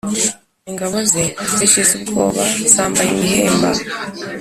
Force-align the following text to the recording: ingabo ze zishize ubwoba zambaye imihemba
ingabo 0.69 0.97
ze 1.11 1.23
zishize 1.57 1.91
ubwoba 1.99 2.43
zambaye 2.73 3.09
imihemba 3.15 3.69